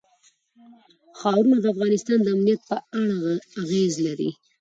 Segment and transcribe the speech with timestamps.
[1.19, 3.19] ښارونه د افغانستان د امنیت په اړه
[3.61, 4.29] اغېز لري.